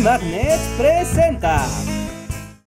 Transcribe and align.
Bully 0.00 0.04
Magnets 0.04 0.74
presenta. 0.78 1.66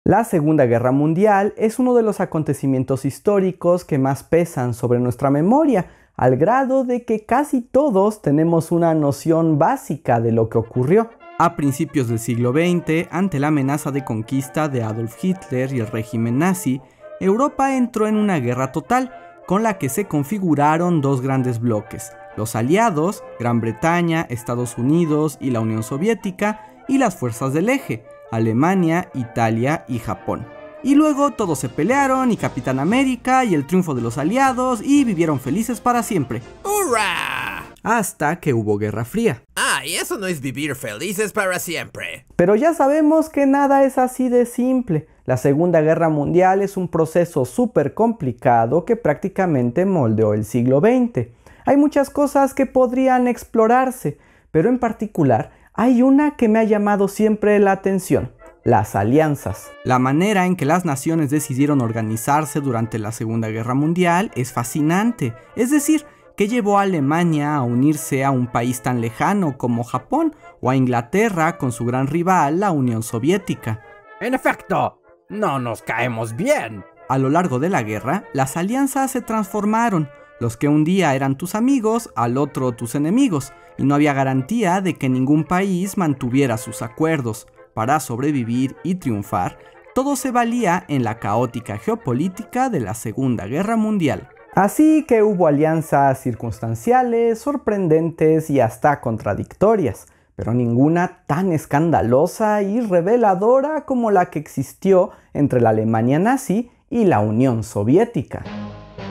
La 0.03 0.23
Segunda 0.23 0.65
Guerra 0.65 0.91
Mundial 0.91 1.53
es 1.57 1.79
uno 1.79 1.95
de 1.95 2.03
los 2.03 2.19
acontecimientos 2.19 3.05
históricos 3.05 3.83
que 3.85 3.97
más 3.97 4.23
pesan 4.23 4.73
sobre 4.73 4.99
nuestra 4.99 5.29
memoria, 5.31 5.87
al 6.15 6.37
grado 6.37 6.83
de 6.83 7.03
que 7.03 7.25
casi 7.25 7.61
todos 7.61 8.21
tenemos 8.21 8.71
una 8.71 8.93
noción 8.93 9.57
básica 9.57 10.19
de 10.19 10.31
lo 10.31 10.49
que 10.49 10.57
ocurrió. 10.57 11.09
A 11.39 11.55
principios 11.55 12.07
del 12.07 12.19
siglo 12.19 12.51
XX, 12.51 13.07
ante 13.11 13.39
la 13.39 13.47
amenaza 13.47 13.91
de 13.91 14.05
conquista 14.05 14.69
de 14.69 14.83
Adolf 14.83 15.23
Hitler 15.23 15.73
y 15.73 15.79
el 15.79 15.87
régimen 15.87 16.39
nazi, 16.39 16.81
Europa 17.19 17.75
entró 17.75 18.07
en 18.07 18.17
una 18.17 18.39
guerra 18.39 18.71
total, 18.71 19.11
con 19.47 19.63
la 19.63 19.77
que 19.77 19.89
se 19.89 20.05
configuraron 20.05 21.01
dos 21.01 21.21
grandes 21.21 21.59
bloques, 21.59 22.11
los 22.37 22.55
aliados, 22.55 23.23
Gran 23.39 23.61
Bretaña, 23.61 24.25
Estados 24.29 24.77
Unidos 24.77 25.37
y 25.39 25.51
la 25.51 25.59
Unión 25.59 25.83
Soviética, 25.83 26.74
y 26.87 26.97
las 26.97 27.15
fuerzas 27.15 27.53
del 27.53 27.69
eje, 27.69 28.03
Alemania, 28.31 29.09
Italia 29.13 29.85
y 29.87 29.99
Japón. 29.99 30.45
Y 30.83 30.93
luego 30.93 31.31
todos 31.31 31.57
se 31.57 31.67
pelearon 31.69 32.31
y 32.31 32.37
Capitán 32.37 32.79
América 32.79 33.43
y 33.43 33.55
el 33.55 33.65
triunfo 33.65 33.95
de 33.95 34.03
los 34.03 34.19
aliados 34.19 34.81
y 34.83 35.03
vivieron 35.03 35.39
felices 35.39 35.81
para 35.81 36.03
siempre. 36.03 36.43
¡Hurra! 36.63 37.73
Hasta 37.81 38.39
que 38.39 38.53
hubo 38.53 38.77
Guerra 38.77 39.03
Fría. 39.03 39.41
Ah, 39.55 39.81
y 39.83 39.95
eso 39.95 40.17
no 40.17 40.27
es 40.27 40.41
vivir 40.41 40.75
felices 40.75 41.33
para 41.33 41.57
siempre. 41.57 42.25
Pero 42.35 42.55
ya 42.55 42.73
sabemos 42.73 43.29
que 43.29 43.47
nada 43.47 43.83
es 43.83 43.97
así 43.97 44.29
de 44.29 44.45
simple. 44.45 45.07
La 45.25 45.37
Segunda 45.37 45.81
Guerra 45.81 46.09
Mundial 46.09 46.61
es 46.61 46.77
un 46.77 46.87
proceso 46.87 47.45
súper 47.45 47.95
complicado 47.95 48.85
que 48.85 48.95
prácticamente 48.95 49.85
moldeó 49.85 50.35
el 50.35 50.45
siglo 50.45 50.81
XX. 50.81 51.29
Hay 51.65 51.77
muchas 51.77 52.11
cosas 52.11 52.53
que 52.53 52.67
podrían 52.67 53.27
explorarse, 53.27 54.19
pero 54.51 54.69
en 54.69 54.77
particular 54.77 55.51
hay 55.77 56.01
una 56.01 56.37
que 56.37 56.47
me 56.47 56.59
ha 56.59 56.63
llamado 56.63 57.07
siempre 57.07 57.59
la 57.59 57.73
atención, 57.73 58.31
las 58.63 58.95
alianzas. 58.95 59.71
La 59.83 59.99
manera 59.99 60.45
en 60.45 60.55
que 60.55 60.65
las 60.65 60.85
naciones 60.85 61.29
decidieron 61.29 61.81
organizarse 61.81 62.61
durante 62.61 62.97
la 62.97 63.11
Segunda 63.11 63.49
Guerra 63.49 63.73
Mundial 63.73 64.31
es 64.35 64.53
fascinante, 64.53 65.33
es 65.55 65.71
decir, 65.71 66.05
que 66.37 66.47
llevó 66.47 66.79
a 66.79 66.83
Alemania 66.83 67.55
a 67.55 67.61
unirse 67.61 68.23
a 68.23 68.31
un 68.31 68.47
país 68.47 68.81
tan 68.81 69.01
lejano 69.01 69.57
como 69.57 69.83
Japón 69.83 70.35
o 70.61 70.69
a 70.69 70.75
Inglaterra 70.75 71.57
con 71.57 71.71
su 71.71 71.85
gran 71.85 72.07
rival, 72.07 72.59
la 72.61 72.71
Unión 72.71 73.03
Soviética. 73.03 73.81
En 74.21 74.33
efecto, 74.33 75.01
no 75.29 75.59
nos 75.59 75.81
caemos 75.81 76.35
bien. 76.35 76.85
A 77.09 77.17
lo 77.17 77.29
largo 77.29 77.59
de 77.59 77.69
la 77.69 77.83
guerra, 77.83 78.23
las 78.33 78.57
alianzas 78.57 79.11
se 79.11 79.21
transformaron, 79.21 80.09
los 80.39 80.57
que 80.57 80.67
un 80.67 80.83
día 80.83 81.15
eran 81.15 81.37
tus 81.37 81.53
amigos, 81.55 82.11
al 82.15 82.37
otro 82.37 82.71
tus 82.73 82.95
enemigos, 82.95 83.53
y 83.77 83.83
no 83.83 83.95
había 83.95 84.13
garantía 84.13 84.81
de 84.81 84.95
que 84.95 85.09
ningún 85.09 85.43
país 85.43 85.97
mantuviera 85.97 86.57
sus 86.57 86.81
acuerdos. 86.81 87.47
Para 87.73 87.99
sobrevivir 87.99 88.75
y 88.83 88.95
triunfar, 88.95 89.57
todo 89.93 90.15
se 90.15 90.31
valía 90.31 90.85
en 90.87 91.03
la 91.03 91.19
caótica 91.19 91.77
geopolítica 91.77 92.69
de 92.69 92.79
la 92.79 92.93
Segunda 92.93 93.47
Guerra 93.47 93.75
Mundial. 93.75 94.29
Así 94.53 95.05
que 95.05 95.21
hubo 95.21 95.47
alianzas 95.47 96.21
circunstanciales, 96.21 97.39
sorprendentes 97.39 98.49
y 98.49 98.61
hasta 98.61 99.01
contradictorias, 99.01 100.05
pero 100.35 100.53
ninguna 100.53 101.23
tan 101.27 101.51
escandalosa 101.51 102.61
y 102.61 102.79
reveladora 102.79 103.85
como 103.85 104.11
la 104.11 104.27
que 104.27 104.39
existió 104.39 105.11
entre 105.33 105.59
la 105.59 105.71
Alemania 105.71 106.19
nazi 106.19 106.71
y 106.89 107.05
la 107.05 107.19
Unión 107.19 107.63
Soviética. 107.63 108.43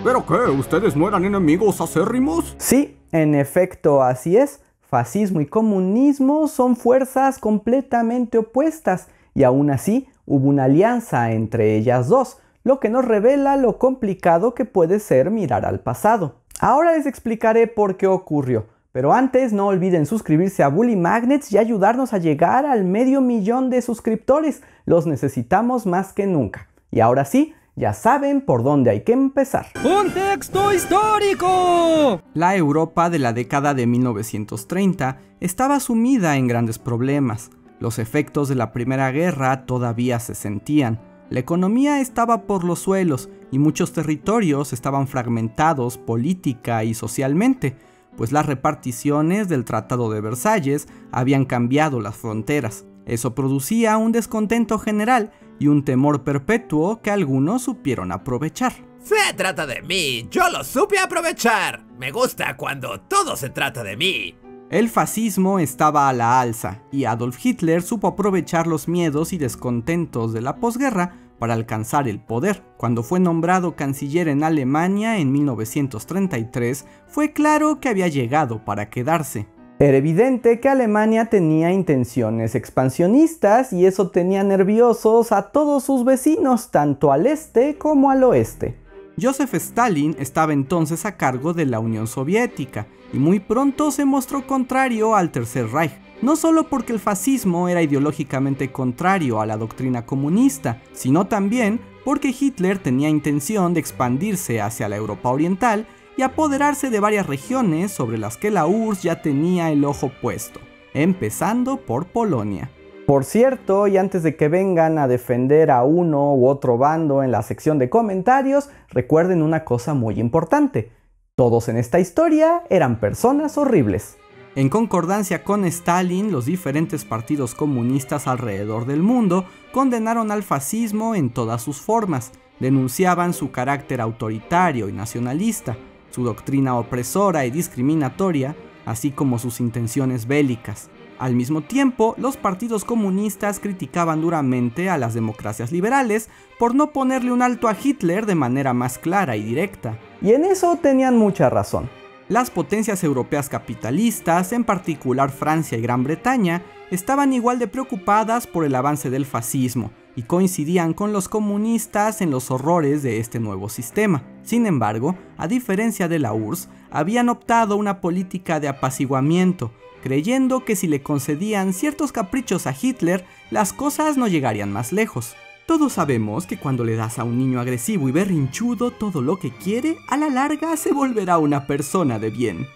¿Pero 0.02 0.24
qué? 0.26 0.50
¿Ustedes 0.50 0.96
no 0.96 1.08
eran 1.08 1.24
enemigos 1.24 1.80
acérrimos? 1.80 2.54
Sí, 2.58 2.98
en 3.14 3.36
efecto, 3.36 4.02
así 4.02 4.36
es. 4.36 4.60
Fascismo 4.80 5.40
y 5.40 5.46
comunismo 5.46 6.48
son 6.48 6.74
fuerzas 6.74 7.38
completamente 7.38 8.38
opuestas 8.38 9.06
y 9.34 9.44
aún 9.44 9.70
así 9.70 10.08
hubo 10.26 10.48
una 10.48 10.64
alianza 10.64 11.30
entre 11.30 11.76
ellas 11.76 12.08
dos, 12.08 12.38
lo 12.64 12.80
que 12.80 12.88
nos 12.88 13.04
revela 13.04 13.56
lo 13.56 13.78
complicado 13.78 14.54
que 14.54 14.64
puede 14.64 14.98
ser 14.98 15.30
mirar 15.30 15.64
al 15.64 15.78
pasado. 15.78 16.40
Ahora 16.58 16.96
les 16.96 17.06
explicaré 17.06 17.68
por 17.68 17.96
qué 17.96 18.08
ocurrió, 18.08 18.66
pero 18.90 19.12
antes 19.12 19.52
no 19.52 19.68
olviden 19.68 20.06
suscribirse 20.06 20.64
a 20.64 20.68
Bully 20.68 20.96
Magnets 20.96 21.52
y 21.52 21.58
ayudarnos 21.58 22.14
a 22.14 22.18
llegar 22.18 22.66
al 22.66 22.82
medio 22.82 23.20
millón 23.20 23.70
de 23.70 23.80
suscriptores. 23.80 24.62
Los 24.86 25.06
necesitamos 25.06 25.86
más 25.86 26.12
que 26.12 26.26
nunca. 26.26 26.66
Y 26.90 26.98
ahora 26.98 27.24
sí, 27.24 27.54
ya 27.76 27.92
saben 27.92 28.40
por 28.40 28.62
dónde 28.62 28.90
hay 28.90 29.02
que 29.02 29.12
empezar. 29.12 29.66
¡Contexto 29.82 30.72
histórico! 30.72 32.20
La 32.34 32.56
Europa 32.56 33.10
de 33.10 33.18
la 33.18 33.32
década 33.32 33.74
de 33.74 33.86
1930 33.86 35.18
estaba 35.40 35.80
sumida 35.80 36.36
en 36.36 36.46
grandes 36.46 36.78
problemas. 36.78 37.50
Los 37.80 37.98
efectos 37.98 38.48
de 38.48 38.54
la 38.54 38.72
Primera 38.72 39.10
Guerra 39.10 39.66
todavía 39.66 40.20
se 40.20 40.34
sentían. 40.34 41.00
La 41.30 41.40
economía 41.40 42.00
estaba 42.00 42.42
por 42.42 42.64
los 42.64 42.78
suelos 42.78 43.28
y 43.50 43.58
muchos 43.58 43.92
territorios 43.92 44.72
estaban 44.72 45.08
fragmentados 45.08 45.98
política 45.98 46.84
y 46.84 46.94
socialmente, 46.94 47.76
pues 48.16 48.30
las 48.30 48.46
reparticiones 48.46 49.48
del 49.48 49.64
Tratado 49.64 50.10
de 50.10 50.20
Versalles 50.20 50.86
habían 51.10 51.44
cambiado 51.44 52.00
las 52.00 52.16
fronteras. 52.16 52.84
Eso 53.06 53.34
producía 53.34 53.96
un 53.96 54.12
descontento 54.12 54.78
general 54.78 55.32
y 55.58 55.68
un 55.68 55.84
temor 55.84 56.22
perpetuo 56.22 57.00
que 57.02 57.10
algunos 57.10 57.62
supieron 57.62 58.12
aprovechar. 58.12 58.72
Se 59.02 59.34
trata 59.36 59.66
de 59.66 59.82
mí, 59.82 60.28
yo 60.30 60.48
lo 60.50 60.64
supe 60.64 60.98
aprovechar. 60.98 61.84
Me 61.98 62.10
gusta 62.10 62.56
cuando 62.56 63.00
todo 63.00 63.36
se 63.36 63.50
trata 63.50 63.84
de 63.84 63.96
mí. 63.96 64.34
El 64.70 64.88
fascismo 64.88 65.58
estaba 65.58 66.08
a 66.08 66.12
la 66.12 66.40
alza 66.40 66.82
y 66.90 67.04
Adolf 67.04 67.44
Hitler 67.44 67.82
supo 67.82 68.08
aprovechar 68.08 68.66
los 68.66 68.88
miedos 68.88 69.32
y 69.32 69.38
descontentos 69.38 70.32
de 70.32 70.40
la 70.40 70.56
posguerra 70.56 71.18
para 71.38 71.54
alcanzar 71.54 72.08
el 72.08 72.18
poder. 72.18 72.64
Cuando 72.78 73.02
fue 73.02 73.20
nombrado 73.20 73.76
canciller 73.76 74.28
en 74.28 74.42
Alemania 74.42 75.18
en 75.18 75.30
1933, 75.32 76.86
fue 77.06 77.32
claro 77.32 77.80
que 77.80 77.90
había 77.90 78.08
llegado 78.08 78.64
para 78.64 78.88
quedarse. 78.88 79.46
Era 79.80 79.96
evidente 79.96 80.60
que 80.60 80.68
Alemania 80.68 81.24
tenía 81.24 81.72
intenciones 81.72 82.54
expansionistas 82.54 83.72
y 83.72 83.86
eso 83.86 84.08
tenía 84.08 84.44
nerviosos 84.44 85.32
a 85.32 85.50
todos 85.50 85.82
sus 85.82 86.04
vecinos, 86.04 86.70
tanto 86.70 87.10
al 87.10 87.26
este 87.26 87.76
como 87.76 88.12
al 88.12 88.22
oeste. 88.22 88.78
Joseph 89.20 89.52
Stalin 89.54 90.14
estaba 90.20 90.52
entonces 90.52 91.04
a 91.04 91.16
cargo 91.16 91.54
de 91.54 91.66
la 91.66 91.80
Unión 91.80 92.06
Soviética 92.06 92.86
y 93.12 93.18
muy 93.18 93.40
pronto 93.40 93.90
se 93.90 94.04
mostró 94.04 94.46
contrario 94.46 95.16
al 95.16 95.32
Tercer 95.32 95.68
Reich, 95.68 95.92
no 96.22 96.36
solo 96.36 96.68
porque 96.68 96.92
el 96.92 97.00
fascismo 97.00 97.68
era 97.68 97.82
ideológicamente 97.82 98.70
contrario 98.70 99.40
a 99.40 99.46
la 99.46 99.56
doctrina 99.56 100.06
comunista, 100.06 100.82
sino 100.92 101.26
también 101.26 101.80
porque 102.04 102.32
Hitler 102.38 102.78
tenía 102.78 103.08
intención 103.08 103.74
de 103.74 103.80
expandirse 103.80 104.60
hacia 104.60 104.88
la 104.88 104.96
Europa 104.96 105.30
Oriental 105.30 105.84
y 106.16 106.22
apoderarse 106.22 106.90
de 106.90 107.00
varias 107.00 107.26
regiones 107.26 107.92
sobre 107.92 108.18
las 108.18 108.36
que 108.36 108.50
la 108.50 108.66
URSS 108.66 109.02
ya 109.02 109.22
tenía 109.22 109.70
el 109.70 109.84
ojo 109.84 110.10
puesto, 110.20 110.60
empezando 110.92 111.78
por 111.78 112.06
Polonia. 112.06 112.70
Por 113.06 113.24
cierto, 113.24 113.86
y 113.86 113.98
antes 113.98 114.22
de 114.22 114.34
que 114.34 114.48
vengan 114.48 114.98
a 114.98 115.08
defender 115.08 115.70
a 115.70 115.84
uno 115.84 116.34
u 116.34 116.48
otro 116.48 116.78
bando 116.78 117.22
en 117.22 117.30
la 117.30 117.42
sección 117.42 117.78
de 117.78 117.90
comentarios, 117.90 118.70
recuerden 118.88 119.42
una 119.42 119.64
cosa 119.64 119.92
muy 119.92 120.18
importante. 120.18 120.90
Todos 121.36 121.68
en 121.68 121.76
esta 121.76 122.00
historia 122.00 122.62
eran 122.70 123.00
personas 123.00 123.58
horribles. 123.58 124.16
En 124.56 124.68
concordancia 124.68 125.42
con 125.42 125.64
Stalin, 125.64 126.30
los 126.30 126.46
diferentes 126.46 127.04
partidos 127.04 127.54
comunistas 127.54 128.26
alrededor 128.26 128.86
del 128.86 129.02
mundo 129.02 129.44
condenaron 129.72 130.30
al 130.30 130.42
fascismo 130.44 131.14
en 131.14 131.30
todas 131.30 131.60
sus 131.60 131.80
formas, 131.80 132.32
denunciaban 132.60 133.34
su 133.34 133.50
carácter 133.50 134.00
autoritario 134.00 134.88
y 134.88 134.92
nacionalista, 134.92 135.76
su 136.14 136.22
doctrina 136.22 136.76
opresora 136.76 137.44
y 137.44 137.50
discriminatoria, 137.50 138.54
así 138.86 139.10
como 139.10 139.40
sus 139.40 139.58
intenciones 139.58 140.28
bélicas. 140.28 140.88
Al 141.18 141.34
mismo 141.34 141.62
tiempo, 141.62 142.14
los 142.18 142.36
partidos 142.36 142.84
comunistas 142.84 143.58
criticaban 143.58 144.20
duramente 144.20 144.90
a 144.90 144.98
las 144.98 145.14
democracias 145.14 145.72
liberales 145.72 146.28
por 146.58 146.74
no 146.74 146.92
ponerle 146.92 147.32
un 147.32 147.42
alto 147.42 147.66
a 147.66 147.76
Hitler 147.80 148.26
de 148.26 148.34
manera 148.34 148.74
más 148.74 148.98
clara 148.98 149.36
y 149.36 149.42
directa. 149.42 149.98
Y 150.22 150.32
en 150.32 150.44
eso 150.44 150.78
tenían 150.80 151.16
mucha 151.16 151.50
razón. 151.50 151.90
Las 152.28 152.50
potencias 152.50 153.02
europeas 153.04 153.48
capitalistas, 153.48 154.52
en 154.52 154.64
particular 154.64 155.30
Francia 155.30 155.76
y 155.76 155.82
Gran 155.82 156.04
Bretaña, 156.04 156.62
estaban 156.90 157.32
igual 157.32 157.58
de 157.58 157.68
preocupadas 157.68 158.46
por 158.46 158.64
el 158.64 158.74
avance 158.74 159.10
del 159.10 159.26
fascismo, 159.26 159.90
y 160.16 160.22
coincidían 160.22 160.94
con 160.94 161.12
los 161.12 161.28
comunistas 161.28 162.20
en 162.20 162.30
los 162.30 162.50
horrores 162.50 163.02
de 163.02 163.18
este 163.18 163.40
nuevo 163.40 163.68
sistema. 163.68 164.22
Sin 164.42 164.66
embargo, 164.66 165.16
a 165.36 165.48
diferencia 165.48 166.08
de 166.08 166.18
la 166.18 166.32
URSS, 166.32 166.68
habían 166.90 167.28
optado 167.28 167.76
una 167.76 168.00
política 168.00 168.60
de 168.60 168.68
apaciguamiento, 168.68 169.72
creyendo 170.02 170.64
que 170.64 170.76
si 170.76 170.86
le 170.86 171.02
concedían 171.02 171.72
ciertos 171.72 172.12
caprichos 172.12 172.66
a 172.66 172.74
Hitler, 172.80 173.24
las 173.50 173.72
cosas 173.72 174.16
no 174.16 174.28
llegarían 174.28 174.72
más 174.72 174.92
lejos. 174.92 175.34
Todos 175.66 175.94
sabemos 175.94 176.46
que 176.46 176.58
cuando 176.58 176.84
le 176.84 176.94
das 176.94 177.18
a 177.18 177.24
un 177.24 177.38
niño 177.38 177.58
agresivo 177.58 178.08
y 178.08 178.12
berrinchudo 178.12 178.90
todo 178.90 179.22
lo 179.22 179.38
que 179.38 179.50
quiere, 179.50 179.96
a 180.08 180.18
la 180.18 180.28
larga 180.28 180.76
se 180.76 180.92
volverá 180.92 181.38
una 181.38 181.66
persona 181.66 182.18
de 182.18 182.30
bien. 182.30 182.66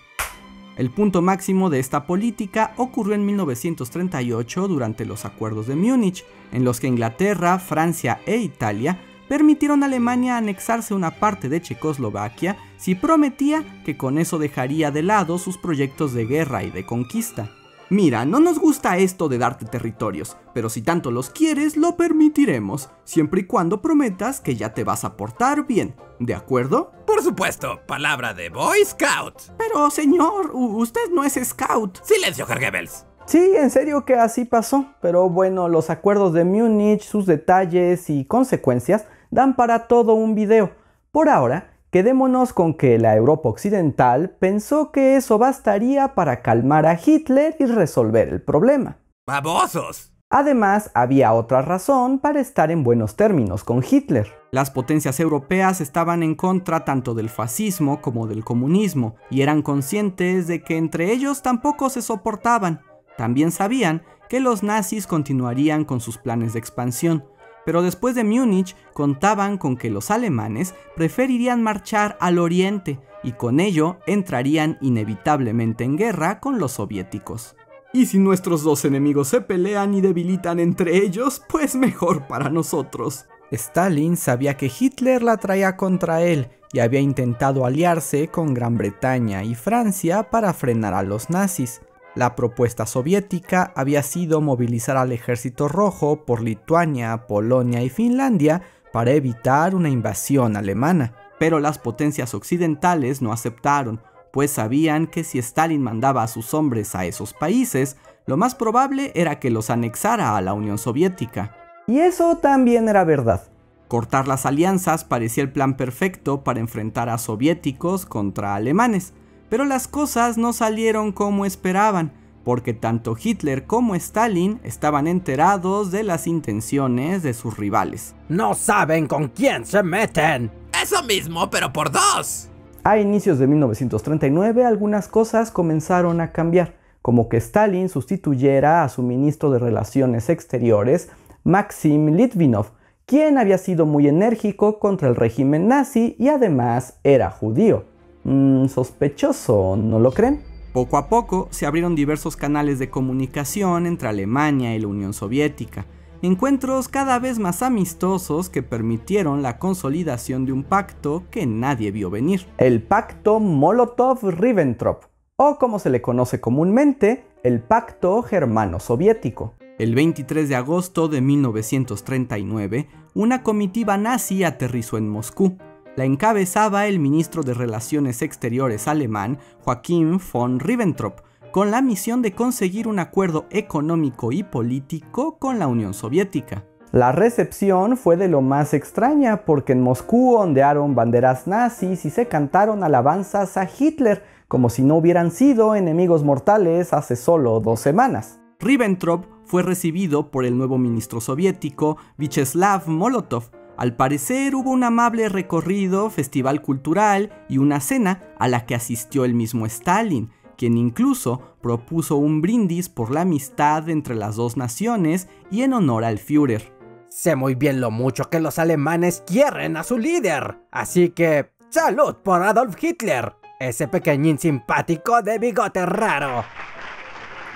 El 0.78 0.90
punto 0.90 1.22
máximo 1.22 1.70
de 1.70 1.80
esta 1.80 2.06
política 2.06 2.72
ocurrió 2.76 3.14
en 3.14 3.26
1938 3.26 4.68
durante 4.68 5.04
los 5.04 5.24
acuerdos 5.24 5.66
de 5.66 5.74
Múnich, 5.74 6.24
en 6.52 6.64
los 6.64 6.78
que 6.78 6.86
Inglaterra, 6.86 7.58
Francia 7.58 8.20
e 8.26 8.36
Italia 8.36 9.00
permitieron 9.28 9.82
a 9.82 9.86
Alemania 9.86 10.36
anexarse 10.36 10.94
una 10.94 11.10
parte 11.18 11.48
de 11.48 11.60
Checoslovaquia 11.60 12.56
si 12.76 12.94
prometía 12.94 13.82
que 13.84 13.96
con 13.96 14.18
eso 14.18 14.38
dejaría 14.38 14.92
de 14.92 15.02
lado 15.02 15.38
sus 15.38 15.58
proyectos 15.58 16.12
de 16.12 16.26
guerra 16.26 16.62
y 16.62 16.70
de 16.70 16.86
conquista. 16.86 17.50
Mira, 17.90 18.24
no 18.24 18.38
nos 18.38 18.60
gusta 18.60 18.98
esto 18.98 19.28
de 19.28 19.38
darte 19.38 19.66
territorios, 19.66 20.36
pero 20.54 20.68
si 20.68 20.82
tanto 20.82 21.10
los 21.10 21.30
quieres, 21.30 21.76
lo 21.76 21.96
permitiremos, 21.96 22.90
siempre 23.02 23.40
y 23.40 23.44
cuando 23.44 23.82
prometas 23.82 24.40
que 24.40 24.54
ya 24.54 24.74
te 24.74 24.84
vas 24.84 25.04
a 25.04 25.16
portar 25.16 25.66
bien, 25.66 25.96
¿de 26.20 26.34
acuerdo? 26.34 26.92
Por 27.18 27.24
supuesto, 27.24 27.80
palabra 27.84 28.32
de 28.32 28.48
Boy 28.48 28.84
Scout. 28.84 29.50
Pero 29.58 29.90
señor, 29.90 30.52
usted 30.54 31.10
no 31.12 31.24
es 31.24 31.34
scout. 31.34 31.98
Silencio, 32.04 32.46
Hergebels. 32.48 33.06
Sí, 33.26 33.54
en 33.56 33.70
serio 33.70 34.04
que 34.04 34.14
así 34.14 34.44
pasó, 34.44 34.94
pero 35.02 35.28
bueno, 35.28 35.68
los 35.68 35.90
acuerdos 35.90 36.32
de 36.32 36.44
Múnich, 36.44 37.02
sus 37.02 37.26
detalles 37.26 38.08
y 38.08 38.24
consecuencias 38.24 39.04
dan 39.32 39.56
para 39.56 39.88
todo 39.88 40.14
un 40.14 40.36
video. 40.36 40.70
Por 41.10 41.28
ahora, 41.28 41.72
quedémonos 41.90 42.52
con 42.52 42.74
que 42.74 43.00
la 43.00 43.16
Europa 43.16 43.48
Occidental 43.48 44.36
pensó 44.38 44.92
que 44.92 45.16
eso 45.16 45.38
bastaría 45.38 46.14
para 46.14 46.40
calmar 46.40 46.86
a 46.86 47.00
Hitler 47.04 47.56
y 47.58 47.66
resolver 47.66 48.28
el 48.28 48.42
problema. 48.42 48.98
¡Babosos! 49.26 50.12
Además, 50.30 50.92
había 50.94 51.32
otra 51.32 51.62
razón 51.62 52.20
para 52.20 52.38
estar 52.38 52.70
en 52.70 52.84
buenos 52.84 53.16
términos 53.16 53.64
con 53.64 53.82
Hitler. 53.82 54.37
Las 54.50 54.70
potencias 54.70 55.20
europeas 55.20 55.82
estaban 55.82 56.22
en 56.22 56.34
contra 56.34 56.84
tanto 56.84 57.14
del 57.14 57.28
fascismo 57.28 58.00
como 58.00 58.26
del 58.26 58.44
comunismo 58.44 59.16
y 59.30 59.42
eran 59.42 59.60
conscientes 59.60 60.46
de 60.46 60.62
que 60.62 60.78
entre 60.78 61.12
ellos 61.12 61.42
tampoco 61.42 61.90
se 61.90 62.00
soportaban. 62.00 62.80
También 63.18 63.52
sabían 63.52 64.02
que 64.30 64.40
los 64.40 64.62
nazis 64.62 65.06
continuarían 65.06 65.84
con 65.84 66.00
sus 66.00 66.16
planes 66.16 66.54
de 66.54 66.60
expansión, 66.60 67.24
pero 67.66 67.82
después 67.82 68.14
de 68.14 68.24
Múnich 68.24 68.74
contaban 68.94 69.58
con 69.58 69.76
que 69.76 69.90
los 69.90 70.10
alemanes 70.10 70.74
preferirían 70.96 71.62
marchar 71.62 72.16
al 72.18 72.38
oriente 72.38 72.98
y 73.22 73.32
con 73.32 73.60
ello 73.60 73.98
entrarían 74.06 74.78
inevitablemente 74.80 75.84
en 75.84 75.96
guerra 75.96 76.40
con 76.40 76.58
los 76.58 76.72
soviéticos. 76.72 77.54
Y 77.92 78.06
si 78.06 78.18
nuestros 78.18 78.62
dos 78.62 78.86
enemigos 78.86 79.28
se 79.28 79.42
pelean 79.42 79.92
y 79.92 80.00
debilitan 80.00 80.58
entre 80.60 80.96
ellos, 80.96 81.42
pues 81.48 81.74
mejor 81.74 82.26
para 82.26 82.48
nosotros. 82.48 83.26
Stalin 83.50 84.16
sabía 84.16 84.56
que 84.56 84.70
Hitler 84.78 85.22
la 85.22 85.38
traía 85.38 85.76
contra 85.76 86.22
él 86.22 86.48
y 86.72 86.80
había 86.80 87.00
intentado 87.00 87.64
aliarse 87.64 88.28
con 88.28 88.52
Gran 88.52 88.76
Bretaña 88.76 89.42
y 89.42 89.54
Francia 89.54 90.30
para 90.30 90.52
frenar 90.52 90.94
a 90.94 91.02
los 91.02 91.30
nazis. 91.30 91.80
La 92.14 92.34
propuesta 92.34 92.84
soviética 92.84 93.72
había 93.74 94.02
sido 94.02 94.40
movilizar 94.40 94.96
al 94.96 95.12
ejército 95.12 95.68
rojo 95.68 96.24
por 96.24 96.42
Lituania, 96.42 97.26
Polonia 97.26 97.82
y 97.82 97.88
Finlandia 97.88 98.62
para 98.92 99.12
evitar 99.12 99.74
una 99.74 99.88
invasión 99.88 100.56
alemana. 100.56 101.14
Pero 101.38 101.60
las 101.60 101.78
potencias 101.78 102.34
occidentales 102.34 103.22
no 103.22 103.32
aceptaron, 103.32 104.00
pues 104.32 104.50
sabían 104.50 105.06
que 105.06 105.24
si 105.24 105.38
Stalin 105.38 105.82
mandaba 105.82 106.22
a 106.22 106.28
sus 106.28 106.52
hombres 106.52 106.94
a 106.94 107.06
esos 107.06 107.32
países, 107.32 107.96
lo 108.26 108.36
más 108.36 108.54
probable 108.54 109.12
era 109.14 109.38
que 109.38 109.50
los 109.50 109.70
anexara 109.70 110.36
a 110.36 110.40
la 110.42 110.52
Unión 110.52 110.76
Soviética. 110.76 111.54
Y 111.88 112.00
eso 112.00 112.36
también 112.36 112.86
era 112.86 113.02
verdad. 113.02 113.44
Cortar 113.88 114.28
las 114.28 114.44
alianzas 114.44 115.04
parecía 115.04 115.42
el 115.42 115.50
plan 115.50 115.78
perfecto 115.78 116.44
para 116.44 116.60
enfrentar 116.60 117.08
a 117.08 117.16
soviéticos 117.16 118.04
contra 118.04 118.54
alemanes, 118.54 119.14
pero 119.48 119.64
las 119.64 119.88
cosas 119.88 120.36
no 120.36 120.52
salieron 120.52 121.12
como 121.12 121.46
esperaban, 121.46 122.12
porque 122.44 122.74
tanto 122.74 123.16
Hitler 123.18 123.64
como 123.64 123.94
Stalin 123.94 124.60
estaban 124.64 125.06
enterados 125.06 125.90
de 125.90 126.02
las 126.02 126.26
intenciones 126.26 127.22
de 127.22 127.32
sus 127.32 127.56
rivales. 127.56 128.14
No 128.28 128.52
saben 128.52 129.06
con 129.06 129.28
quién 129.28 129.64
se 129.64 129.82
meten. 129.82 130.50
Eso 130.82 131.02
mismo, 131.04 131.48
pero 131.48 131.72
por 131.72 131.90
dos. 131.90 132.50
A 132.84 132.98
inicios 132.98 133.38
de 133.38 133.46
1939 133.46 134.66
algunas 134.66 135.08
cosas 135.08 135.50
comenzaron 135.50 136.20
a 136.20 136.32
cambiar, 136.32 136.76
como 137.00 137.30
que 137.30 137.38
Stalin 137.38 137.88
sustituyera 137.88 138.84
a 138.84 138.90
su 138.90 139.02
ministro 139.02 139.50
de 139.50 139.58
Relaciones 139.58 140.28
Exteriores, 140.28 141.08
Maxim 141.44 142.14
Litvinov, 142.14 142.72
quien 143.06 143.38
había 143.38 143.58
sido 143.58 143.86
muy 143.86 144.06
enérgico 144.06 144.78
contra 144.78 145.08
el 145.08 145.16
régimen 145.16 145.68
nazi 145.68 146.14
y 146.18 146.28
además 146.28 146.98
era 147.04 147.30
judío. 147.30 147.84
Mm, 148.24 148.66
sospechoso, 148.66 149.76
¿no 149.76 149.98
lo 149.98 150.12
creen? 150.12 150.42
Poco 150.72 150.98
a 150.98 151.08
poco 151.08 151.48
se 151.50 151.64
abrieron 151.64 151.94
diversos 151.94 152.36
canales 152.36 152.78
de 152.78 152.90
comunicación 152.90 153.86
entre 153.86 154.08
Alemania 154.08 154.74
y 154.74 154.78
la 154.78 154.88
Unión 154.88 155.14
Soviética, 155.14 155.86
encuentros 156.20 156.88
cada 156.88 157.18
vez 157.18 157.38
más 157.38 157.62
amistosos 157.62 158.50
que 158.50 158.62
permitieron 158.62 159.42
la 159.42 159.58
consolidación 159.58 160.44
de 160.44 160.52
un 160.52 160.64
pacto 160.64 161.24
que 161.30 161.46
nadie 161.46 161.90
vio 161.90 162.10
venir. 162.10 162.46
El 162.58 162.82
pacto 162.82 163.40
Molotov-Ribbentrop, 163.40 165.04
o 165.36 165.56
como 165.58 165.78
se 165.78 165.90
le 165.90 166.02
conoce 166.02 166.40
comúnmente, 166.40 167.24
el 167.42 167.60
pacto 167.60 168.22
germano-soviético. 168.22 169.54
El 169.78 169.94
23 169.94 170.48
de 170.48 170.56
agosto 170.56 171.06
de 171.06 171.20
1939, 171.20 172.88
una 173.14 173.44
comitiva 173.44 173.96
nazi 173.96 174.42
aterrizó 174.42 174.98
en 174.98 175.08
Moscú, 175.08 175.56
la 175.94 176.04
encabezaba 176.04 176.88
el 176.88 176.98
ministro 176.98 177.44
de 177.44 177.54
Relaciones 177.54 178.20
Exteriores 178.22 178.88
alemán 178.88 179.38
Joachim 179.62 180.18
von 180.32 180.58
Ribbentrop, 180.58 181.20
con 181.52 181.70
la 181.70 181.80
misión 181.80 182.22
de 182.22 182.32
conseguir 182.32 182.88
un 182.88 182.98
acuerdo 182.98 183.46
económico 183.50 184.32
y 184.32 184.42
político 184.42 185.38
con 185.38 185.60
la 185.60 185.68
Unión 185.68 185.94
Soviética. 185.94 186.64
La 186.90 187.12
recepción 187.12 187.96
fue 187.96 188.16
de 188.16 188.26
lo 188.26 188.40
más 188.40 188.74
extraña 188.74 189.44
porque 189.44 189.74
en 189.74 189.82
Moscú 189.82 190.34
ondearon 190.34 190.96
banderas 190.96 191.46
nazis 191.46 192.04
y 192.04 192.10
se 192.10 192.26
cantaron 192.26 192.82
alabanzas 192.82 193.56
a 193.56 193.68
Hitler 193.78 194.24
como 194.48 194.70
si 194.70 194.82
no 194.82 194.96
hubieran 194.96 195.30
sido 195.30 195.76
enemigos 195.76 196.24
mortales 196.24 196.92
hace 196.92 197.14
solo 197.14 197.60
dos 197.60 197.78
semanas. 197.78 198.40
Ribbentrop 198.60 199.26
fue 199.44 199.62
recibido 199.62 200.30
por 200.30 200.44
el 200.44 200.58
nuevo 200.58 200.78
ministro 200.78 201.20
soviético 201.20 201.96
Vyacheslav 202.16 202.88
Molotov, 202.88 203.50
al 203.76 203.94
parecer 203.94 204.56
hubo 204.56 204.72
un 204.72 204.82
amable 204.82 205.28
recorrido, 205.28 206.10
festival 206.10 206.60
cultural 206.62 207.30
y 207.48 207.58
una 207.58 207.78
cena 207.78 208.20
a 208.40 208.48
la 208.48 208.66
que 208.66 208.74
asistió 208.74 209.24
el 209.24 209.34
mismo 209.34 209.66
Stalin, 209.66 210.32
quien 210.56 210.76
incluso 210.76 211.56
propuso 211.62 212.16
un 212.16 212.42
brindis 212.42 212.88
por 212.88 213.12
la 213.12 213.20
amistad 213.20 213.88
entre 213.88 214.16
las 214.16 214.34
dos 214.34 214.56
naciones 214.56 215.28
y 215.52 215.62
en 215.62 215.74
honor 215.74 216.02
al 216.02 216.18
Führer. 216.18 216.72
Sé 217.08 217.36
muy 217.36 217.54
bien 217.54 217.80
lo 217.80 217.92
mucho 217.92 218.28
que 218.28 218.40
los 218.40 218.58
alemanes 218.58 219.22
quieren 219.24 219.76
a 219.76 219.84
su 219.84 219.96
líder, 219.96 220.58
así 220.72 221.10
que 221.10 221.52
salud 221.68 222.16
por 222.24 222.42
Adolf 222.42 222.76
Hitler, 222.82 223.36
ese 223.60 223.86
pequeñín 223.86 224.40
simpático 224.40 225.22
de 225.22 225.38
bigote 225.38 225.86
raro. 225.86 226.42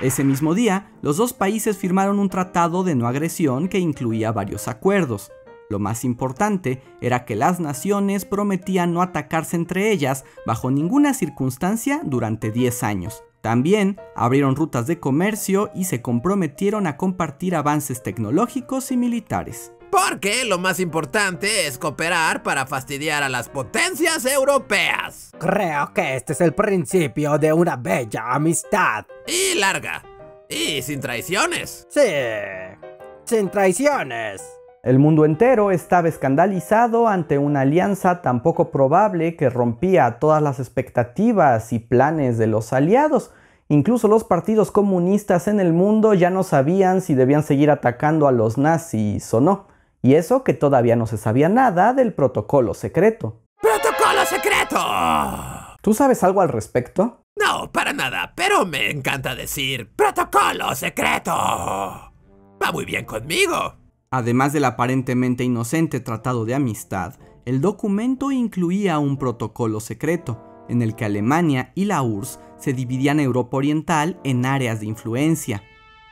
Ese 0.02 0.24
mismo 0.24 0.52
día, 0.56 0.90
los 1.00 1.16
dos 1.16 1.32
países 1.32 1.78
firmaron 1.78 2.18
un 2.18 2.28
tratado 2.28 2.82
de 2.82 2.96
no 2.96 3.06
agresión 3.06 3.68
que 3.68 3.78
incluía 3.78 4.32
varios 4.32 4.66
acuerdos. 4.66 5.30
Lo 5.70 5.78
más 5.78 6.04
importante 6.04 6.82
era 7.00 7.24
que 7.24 7.36
las 7.36 7.60
naciones 7.60 8.24
prometían 8.24 8.92
no 8.92 9.00
atacarse 9.00 9.54
entre 9.54 9.92
ellas 9.92 10.24
bajo 10.44 10.72
ninguna 10.72 11.14
circunstancia 11.14 12.00
durante 12.04 12.50
10 12.50 12.82
años. 12.82 13.22
También 13.42 14.00
abrieron 14.14 14.56
rutas 14.56 14.86
de 14.86 15.00
comercio 15.00 15.70
y 15.74 15.84
se 15.84 16.00
comprometieron 16.00 16.86
a 16.86 16.96
compartir 16.96 17.56
avances 17.56 18.02
tecnológicos 18.02 18.92
y 18.92 18.96
militares. 18.96 19.72
Porque 19.90 20.44
lo 20.46 20.58
más 20.58 20.80
importante 20.80 21.66
es 21.66 21.76
cooperar 21.76 22.42
para 22.42 22.66
fastidiar 22.66 23.22
a 23.22 23.28
las 23.28 23.50
potencias 23.50 24.24
europeas. 24.24 25.32
Creo 25.38 25.92
que 25.92 26.16
este 26.16 26.32
es 26.32 26.40
el 26.40 26.54
principio 26.54 27.36
de 27.36 27.52
una 27.52 27.76
bella 27.76 28.32
amistad. 28.32 29.04
Y 29.26 29.58
larga. 29.58 30.02
Y 30.48 30.80
sin 30.80 31.00
traiciones. 31.00 31.86
Sí, 31.90 32.00
sin 33.24 33.50
traiciones. 33.50 34.61
El 34.84 34.98
mundo 34.98 35.24
entero 35.24 35.70
estaba 35.70 36.08
escandalizado 36.08 37.06
ante 37.06 37.38
una 37.38 37.60
alianza 37.60 38.20
tan 38.20 38.42
poco 38.42 38.72
probable 38.72 39.36
que 39.36 39.48
rompía 39.48 40.18
todas 40.18 40.42
las 40.42 40.58
expectativas 40.58 41.72
y 41.72 41.78
planes 41.78 42.36
de 42.36 42.48
los 42.48 42.72
aliados. 42.72 43.30
Incluso 43.68 44.08
los 44.08 44.24
partidos 44.24 44.72
comunistas 44.72 45.46
en 45.46 45.60
el 45.60 45.72
mundo 45.72 46.14
ya 46.14 46.30
no 46.30 46.42
sabían 46.42 47.00
si 47.00 47.14
debían 47.14 47.44
seguir 47.44 47.70
atacando 47.70 48.26
a 48.26 48.32
los 48.32 48.58
nazis 48.58 49.32
o 49.32 49.40
no. 49.40 49.68
Y 50.02 50.14
eso 50.14 50.42
que 50.42 50.52
todavía 50.52 50.96
no 50.96 51.06
se 51.06 51.16
sabía 51.16 51.48
nada 51.48 51.92
del 51.92 52.12
protocolo 52.12 52.74
secreto. 52.74 53.40
¡Protocolo 53.60 54.24
secreto! 54.26 54.78
¿Tú 55.80 55.94
sabes 55.94 56.24
algo 56.24 56.40
al 56.40 56.48
respecto? 56.48 57.22
No, 57.36 57.70
para 57.70 57.92
nada, 57.92 58.32
pero 58.34 58.66
me 58.66 58.90
encanta 58.90 59.36
decir 59.36 59.94
protocolo 59.94 60.74
secreto. 60.74 61.30
Va 61.30 62.72
muy 62.72 62.84
bien 62.84 63.04
conmigo. 63.04 63.81
Además 64.12 64.52
del 64.52 64.66
aparentemente 64.66 65.42
inocente 65.42 65.98
tratado 65.98 66.44
de 66.44 66.54
amistad, 66.54 67.14
el 67.46 67.62
documento 67.62 68.30
incluía 68.30 68.98
un 68.98 69.16
protocolo 69.16 69.80
secreto, 69.80 70.44
en 70.68 70.82
el 70.82 70.94
que 70.94 71.06
Alemania 71.06 71.72
y 71.74 71.86
la 71.86 72.02
URSS 72.02 72.38
se 72.58 72.74
dividían 72.74 73.20
Europa 73.20 73.56
Oriental 73.56 74.20
en 74.22 74.44
áreas 74.44 74.80
de 74.80 74.86
influencia. 74.86 75.62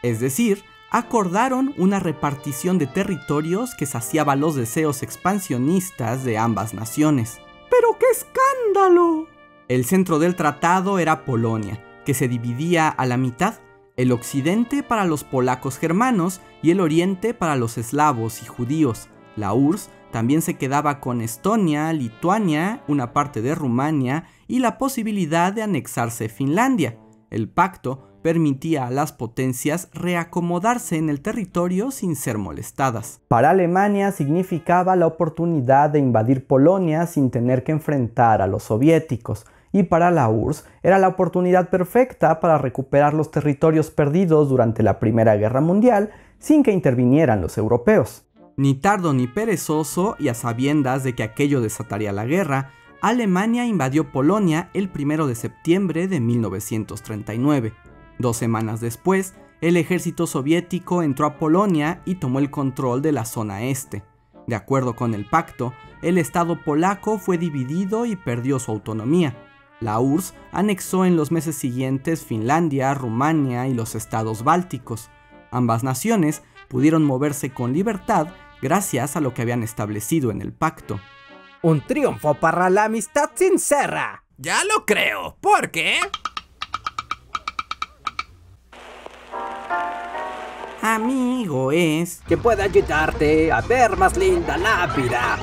Es 0.03 0.19
decir, 0.19 0.65
acordaron 0.91 1.75
una 1.77 2.01
repartición 2.01 2.79
de 2.79 2.87
territorios 2.87 3.75
que 3.75 3.85
saciaba 3.85 4.35
los 4.35 4.55
deseos 4.55 5.03
expansionistas 5.03 6.25
de 6.25 6.39
ambas 6.39 6.73
naciones. 6.73 7.39
¡Pero 7.69 7.99
qué 7.99 8.07
escándalo! 8.11 9.27
El 9.69 9.85
centro 9.85 10.19
del 10.19 10.37
tratado 10.37 10.99
era 10.99 11.27
Polonia, 11.27 11.85
que 12.07 12.15
se 12.15 12.29
dividía 12.29 12.89
a 12.89 13.05
la 13.05 13.19
mitad, 13.19 13.61
el 14.01 14.13
occidente 14.13 14.83
para 14.83 15.05
los 15.05 15.25
polacos 15.25 15.77
germanos 15.77 16.41
y 16.63 16.71
el 16.71 16.81
oriente 16.81 17.35
para 17.35 17.55
los 17.55 17.77
eslavos 17.77 18.43
y 18.43 18.47
judíos. 18.47 19.11
La 19.37 19.53
URSS 19.53 19.91
también 20.11 20.41
se 20.41 20.55
quedaba 20.55 21.01
con 21.01 21.21
Estonia, 21.21 21.93
Lituania, 21.93 22.83
una 22.89 23.13
parte 23.13 23.43
de 23.43 23.55
Rumania 23.55 24.25
y 24.49 24.61
la 24.61 24.79
posibilidad 24.79 25.53
de 25.53 25.63
anexarse 25.63 26.31
Finlandia. 26.31 26.97
El 27.29 27.51
pacto 27.51 28.09
permitía 28.23 28.87
a 28.87 28.91
las 28.91 29.13
potencias 29.13 29.91
reacomodarse 29.93 30.97
en 30.97 31.11
el 31.11 31.21
territorio 31.21 31.91
sin 31.91 32.17
ser 32.17 32.39
molestadas. 32.39 33.21
Para 33.29 33.51
Alemania 33.51 34.13
significaba 34.13 34.97
la 34.97 35.09
oportunidad 35.09 35.91
de 35.91 35.99
invadir 35.99 36.47
Polonia 36.47 37.07
sin 37.07 37.31
tener 37.31 37.65
que 37.65 37.73
enfrentar 37.73 38.41
a 38.41 38.47
los 38.47 38.63
soviéticos, 38.63 39.45
y 39.73 39.85
para 39.85 40.11
la 40.11 40.29
URSS 40.29 40.65
era 40.83 40.99
la 40.99 41.09
oportunidad 41.09 41.71
perfecta 41.71 42.41
para 42.41 42.59
recuperar 42.59 43.15
los 43.15 43.31
territorios 43.31 43.91
perdidos 43.91 44.49
durante 44.49 44.83
la 44.83 44.99
Primera 44.99 45.37
Guerra 45.37 45.61
Mundial 45.61 46.11
sin 46.39 46.63
que 46.63 46.73
intervinieran 46.73 47.41
los 47.41 47.59
europeos. 47.59 48.25
Ni 48.57 48.75
tardo 48.75 49.13
ni 49.13 49.27
perezoso, 49.27 50.17
y 50.19 50.29
a 50.29 50.35
sabiendas 50.35 51.05
de 51.05 51.15
que 51.15 51.23
aquello 51.23 51.61
desataría 51.61 52.13
la 52.13 52.27
guerra, 52.27 52.73
Alemania 53.01 53.65
invadió 53.65 54.13
Polonia 54.13 54.69
el 54.75 54.91
1 54.95 55.27
de 55.27 55.35
septiembre 55.35 56.09
de 56.09 56.21
1939. 56.21 57.73
Dos 58.19 58.37
semanas 58.37 58.81
después, 58.81 59.35
el 59.63 59.77
ejército 59.77 60.27
soviético 60.27 61.03
entró 61.03 61.27
a 61.27 61.39
Polonia 61.39 62.03
y 62.05 62.17
tomó 62.17 62.39
el 62.39 62.51
control 62.51 63.01
de 63.01 63.13
la 63.13 63.25
zona 63.25 63.63
este. 63.65 64.03
De 64.47 64.57
acuerdo 64.57 64.97
con 64.97 65.15
el 65.15 65.25
pacto, 65.25 65.73
el 66.03 66.19
Estado 66.19 66.63
polaco 66.63 67.19
fue 67.19 67.39
dividido 67.39 68.05
y 68.05 68.17
perdió 68.17 68.59
su 68.59 68.73
autonomía. 68.73 69.37
La 69.81 69.99
URSS 69.99 70.35
anexó 70.53 71.07
en 71.07 71.17
los 71.17 71.31
meses 71.33 71.57
siguientes 71.57 72.25
Finlandia, 72.25 72.93
Rumania 72.93 73.67
y 73.67 73.75
los 73.75 73.95
estados 73.95 74.45
bálticos. 74.45 75.11
Ambas 75.51 75.83
naciones 75.83 76.43
pudieron 76.69 77.03
moverse 77.03 77.51
con 77.51 77.73
libertad 77.73 78.29
gracias 78.61 79.17
a 79.17 79.21
lo 79.21 79.33
que 79.33 79.43
habían 79.43 79.63
establecido 79.63 80.31
en 80.31 80.43
el 80.43 80.53
pacto. 80.53 81.01
Un 81.63 81.81
triunfo 81.87 82.35
para 82.35 82.69
la 82.71 82.85
amistad 82.85 83.31
sincera. 83.35 84.25
Ya 84.37 84.65
lo 84.65 84.85
creo. 84.85 85.37
¿Por 85.41 85.71
qué? 85.71 85.99
Amigo 90.83 91.73
es, 91.73 92.23
Que 92.27 92.39
puede 92.39 92.63
ayudarte 92.63 93.53
a 93.53 93.61
ver 93.61 93.97
más 93.97 94.17
linda 94.17 94.57
la 94.57 94.87
vida. 94.87 95.39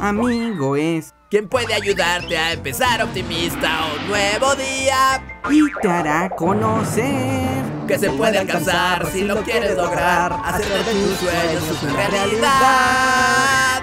amigo 0.00 0.76
es, 0.76 1.14
¿Quién 1.28 1.48
puede 1.48 1.74
ayudarte 1.74 2.38
a 2.38 2.52
empezar 2.52 3.02
optimista 3.02 3.80
un 3.98 4.06
nuevo 4.06 4.54
día? 4.54 5.40
y 5.50 5.60
te 5.82 5.88
hará 5.88 6.30
conocer. 6.30 7.66
Que 7.88 7.98
se 7.98 8.10
puede 8.10 8.38
alcanzar 8.38 9.06
si 9.06 9.22
lo 9.24 9.42
quieres 9.42 9.76
lograr. 9.76 10.32
Hacer 10.44 10.84
de 10.84 10.92
tus 10.92 11.16
sueños 11.16 11.82
una 11.82 12.06
realidad. 12.06 12.50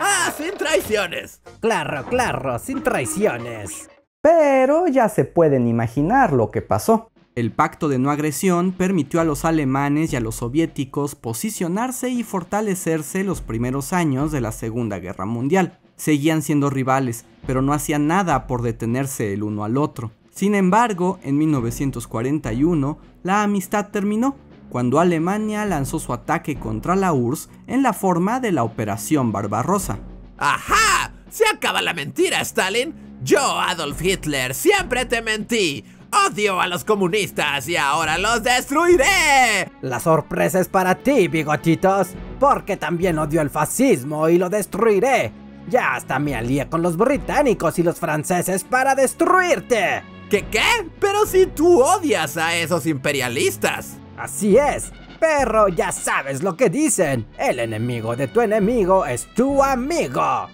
ah, 0.00 0.32
sin 0.34 0.56
traiciones. 0.56 1.42
Claro, 1.60 2.06
claro, 2.06 2.58
sin 2.58 2.82
traiciones. 2.82 3.90
Pero 4.22 4.86
ya 4.86 5.10
se 5.10 5.26
pueden 5.26 5.66
imaginar 5.66 6.32
lo 6.32 6.50
que 6.50 6.62
pasó. 6.62 7.09
El 7.40 7.52
pacto 7.52 7.88
de 7.88 7.98
no 7.98 8.10
agresión 8.10 8.70
permitió 8.70 9.18
a 9.18 9.24
los 9.24 9.46
alemanes 9.46 10.12
y 10.12 10.16
a 10.16 10.20
los 10.20 10.34
soviéticos 10.34 11.14
posicionarse 11.14 12.10
y 12.10 12.22
fortalecerse 12.22 13.24
los 13.24 13.40
primeros 13.40 13.94
años 13.94 14.30
de 14.30 14.42
la 14.42 14.52
Segunda 14.52 14.98
Guerra 14.98 15.24
Mundial. 15.24 15.78
Seguían 15.96 16.42
siendo 16.42 16.68
rivales, 16.68 17.24
pero 17.46 17.62
no 17.62 17.72
hacían 17.72 18.06
nada 18.06 18.46
por 18.46 18.60
detenerse 18.60 19.32
el 19.32 19.42
uno 19.42 19.64
al 19.64 19.78
otro. 19.78 20.10
Sin 20.34 20.54
embargo, 20.54 21.18
en 21.22 21.38
1941, 21.38 22.98
la 23.22 23.42
amistad 23.42 23.88
terminó, 23.88 24.36
cuando 24.68 25.00
Alemania 25.00 25.64
lanzó 25.64 25.98
su 25.98 26.12
ataque 26.12 26.56
contra 26.56 26.94
la 26.94 27.14
URSS 27.14 27.48
en 27.66 27.82
la 27.82 27.94
forma 27.94 28.40
de 28.40 28.52
la 28.52 28.64
Operación 28.64 29.32
Barbarossa. 29.32 29.98
¡Ajá! 30.36 31.14
Se 31.30 31.44
acaba 31.46 31.80
la 31.80 31.94
mentira, 31.94 32.42
Stalin. 32.42 32.92
Yo, 33.24 33.40
Adolf 33.40 34.02
Hitler, 34.02 34.54
siempre 34.54 35.06
te 35.06 35.22
mentí. 35.22 35.86
Odio 36.12 36.60
a 36.60 36.66
los 36.66 36.84
comunistas 36.84 37.68
y 37.68 37.76
ahora 37.76 38.18
los 38.18 38.42
destruiré. 38.42 39.70
La 39.80 40.00
sorpresa 40.00 40.58
es 40.58 40.68
para 40.68 40.96
ti, 40.96 41.28
bigotitos, 41.28 42.08
porque 42.40 42.76
también 42.76 43.18
odio 43.18 43.40
el 43.40 43.50
fascismo 43.50 44.28
y 44.28 44.38
lo 44.38 44.48
destruiré. 44.48 45.32
Ya 45.68 45.94
hasta 45.94 46.18
me 46.18 46.34
alié 46.34 46.68
con 46.68 46.82
los 46.82 46.96
británicos 46.96 47.78
y 47.78 47.84
los 47.84 48.00
franceses 48.00 48.64
para 48.64 48.96
destruirte. 48.96 50.02
¿Qué 50.28 50.46
qué? 50.46 50.88
Pero 50.98 51.26
si 51.26 51.46
tú 51.46 51.80
odias 51.80 52.36
a 52.36 52.56
esos 52.56 52.86
imperialistas. 52.86 53.98
Así 54.16 54.56
es, 54.56 54.92
pero 55.20 55.68
ya 55.68 55.92
sabes 55.92 56.42
lo 56.42 56.56
que 56.56 56.70
dicen. 56.70 57.26
El 57.38 57.60
enemigo 57.60 58.16
de 58.16 58.26
tu 58.26 58.40
enemigo 58.40 59.06
es 59.06 59.32
tu 59.34 59.62
amigo. 59.62 60.48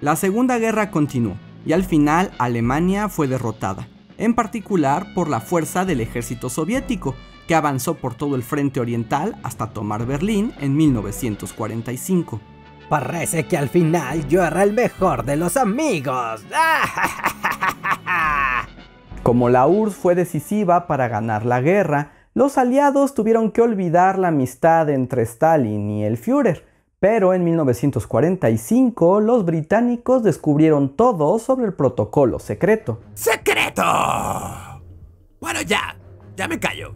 La 0.00 0.16
Segunda 0.16 0.58
Guerra 0.58 0.90
continuó 0.90 1.36
y 1.64 1.72
al 1.72 1.84
final 1.84 2.32
Alemania 2.38 3.08
fue 3.08 3.28
derrotada, 3.28 3.88
en 4.22 4.34
particular 4.34 5.12
por 5.14 5.28
la 5.28 5.40
fuerza 5.40 5.84
del 5.84 6.00
ejército 6.00 6.48
soviético, 6.48 7.16
que 7.48 7.56
avanzó 7.56 7.94
por 7.94 8.14
todo 8.14 8.36
el 8.36 8.44
frente 8.44 8.78
oriental 8.78 9.36
hasta 9.42 9.70
tomar 9.70 10.06
Berlín 10.06 10.52
en 10.60 10.76
1945. 10.76 12.40
Parece 12.88 13.48
que 13.48 13.56
al 13.56 13.68
final 13.68 14.28
yo 14.28 14.44
era 14.44 14.62
el 14.62 14.74
mejor 14.74 15.24
de 15.24 15.36
los 15.36 15.56
amigos. 15.56 16.44
Como 19.24 19.48
la 19.48 19.66
URSS 19.66 19.96
fue 19.96 20.14
decisiva 20.14 20.86
para 20.86 21.08
ganar 21.08 21.44
la 21.44 21.60
guerra, 21.60 22.12
los 22.32 22.58
aliados 22.58 23.14
tuvieron 23.14 23.50
que 23.50 23.62
olvidar 23.62 24.20
la 24.20 24.28
amistad 24.28 24.88
entre 24.88 25.22
Stalin 25.22 25.90
y 25.90 26.04
el 26.04 26.16
Führer. 26.16 26.64
Pero 27.00 27.34
en 27.34 27.42
1945 27.42 29.20
los 29.20 29.44
británicos 29.44 30.22
descubrieron 30.22 30.94
todo 30.94 31.40
sobre 31.40 31.66
el 31.66 31.74
protocolo 31.74 32.38
secreto. 32.38 33.00
¡Secreto! 33.14 33.51
Bueno, 35.40 35.62
ya. 35.62 35.96
Ya 36.36 36.48
me 36.48 36.58
callo. 36.58 36.94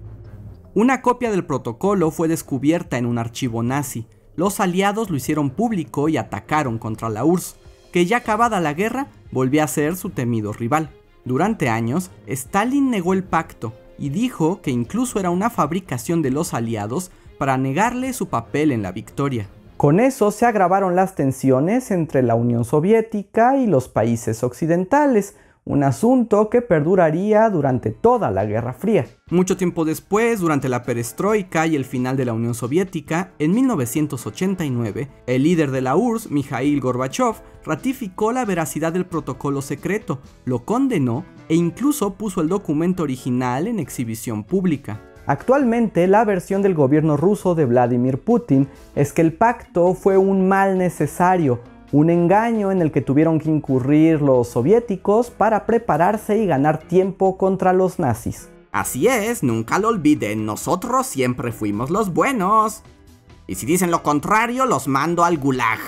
Una 0.75 1.03
copia 1.03 1.31
del 1.31 1.45
protocolo 1.45 2.11
fue 2.11 2.29
descubierta 2.29 2.99
en 2.99 3.07
un 3.07 3.19
archivo 3.19 3.63
nazi. 3.63 4.07
Los 4.35 4.61
aliados 4.61 5.11
lo 5.11 5.17
hicieron 5.17 5.51
público 5.51 6.09
y 6.09 6.17
atacaron 6.17 6.79
contra 6.79 7.09
la 7.09 7.25
URSS, 7.25 7.57
que 7.93 8.07
ya 8.07 8.19
acabada 8.19 8.61
la 8.61 8.75
guerra 8.75 9.09
volvió 9.33 9.65
a 9.65 9.69
ser 9.69 9.97
su 9.97 10.11
temido 10.11 10.53
rival. 10.53 10.91
Durante 11.25 11.69
años, 11.69 12.11
Stalin 12.27 12.91
negó 12.91 13.15
el 13.15 13.25
pacto 13.25 13.73
y 13.99 14.11
dijo 14.11 14.61
que 14.61 14.71
incluso 14.71 15.19
era 15.19 15.31
una 15.31 15.51
fabricación 15.51 16.23
de 16.23 16.31
los 16.31 16.55
aliados 16.55 17.11
para 17.39 17.57
negarle 17.57 18.13
su 18.13 18.29
papel 18.29 18.73
en 18.73 18.83
la 18.83 18.93
victoria. 18.93 19.49
Con 19.77 20.01
eso 20.01 20.31
se 20.31 20.47
agravaron 20.47 20.97
las 20.97 21.15
tensiones 21.15 21.91
entre 21.91 22.23
la 22.23 22.35
Unión 22.35 22.65
Soviética 22.65 23.57
y 23.57 23.67
los 23.67 23.89
países 23.89 24.43
occidentales, 24.43 25.37
un 25.67 25.83
asunto 25.83 26.49
que 26.49 26.63
perduraría 26.63 27.51
durante 27.51 27.91
toda 27.91 28.31
la 28.31 28.45
Guerra 28.47 28.73
Fría. 28.73 29.05
Mucho 29.31 29.57
tiempo 29.57 29.85
después, 29.85 30.39
durante 30.39 30.69
la 30.69 30.85
perestroika 30.85 31.67
y 31.67 31.75
el 31.75 31.85
final 31.85 32.17
de 32.17 32.25
la 32.25 32.33
Unión 32.33 32.55
Soviética, 32.55 33.33
en 33.41 33.51
1989, 33.51 35.09
el 35.27 35.43
líder 35.43 35.73
de 35.73 35.83
la 35.83 35.97
URSS, 35.97 36.31
Mikhail 36.31 36.81
Gorbachev, 36.81 37.35
ratificó 37.65 38.31
la 38.31 38.45
veracidad 38.45 38.93
del 38.93 39.07
protocolo 39.07 39.61
secreto, 39.61 40.21
lo 40.45 40.65
condenó 40.65 41.25
e 41.49 41.57
incluso 41.57 42.15
puso 42.15 42.41
el 42.41 42.49
documento 42.49 43.03
original 43.03 43.67
en 43.67 43.81
exhibición 43.81 44.45
pública. 44.45 45.01
Actualmente 45.27 46.07
la 46.07 46.25
versión 46.25 46.63
del 46.63 46.75
gobierno 46.75 47.17
ruso 47.17 47.57
de 47.57 47.65
Vladimir 47.65 48.19
Putin 48.19 48.69
es 48.95 49.13
que 49.13 49.23
el 49.23 49.33
pacto 49.33 49.95
fue 49.95 50.17
un 50.17 50.47
mal 50.47 50.79
necesario, 50.79 51.59
un 51.97 52.11
engaño 52.11 52.71
en 52.71 52.83
el 52.83 52.93
que 52.93 53.01
tuvieron 53.01 53.39
que 53.39 53.49
incurrir 53.49 54.21
los 54.21 54.49
soviéticos 54.49 55.31
para 55.31 55.65
prepararse 55.65 56.37
y 56.37 56.47
ganar 56.47 56.79
tiempo 56.79 57.39
contra 57.39 57.73
los 57.73 57.99
nazis. 57.99 58.51
Así 58.71 59.09
es, 59.09 59.43
nunca 59.43 59.79
lo 59.79 59.89
olviden, 59.89 60.45
nosotros 60.45 61.07
siempre 61.07 61.53
fuimos 61.53 61.89
los 61.89 62.13
buenos. 62.13 62.83
Y 63.47 63.55
si 63.55 63.65
dicen 63.65 63.91
lo 63.91 64.03
contrario, 64.03 64.67
los 64.67 64.89
mando 64.89 65.25
al 65.25 65.39
gulag. 65.39 65.79